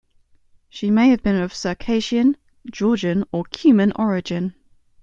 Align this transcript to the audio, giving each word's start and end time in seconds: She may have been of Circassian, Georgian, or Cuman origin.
She 0.67 0.89
may 0.89 1.09
have 1.09 1.21
been 1.21 1.35
of 1.35 1.53
Circassian, 1.53 2.35
Georgian, 2.65 3.23
or 3.31 3.43
Cuman 3.43 3.91
origin. 3.97 4.55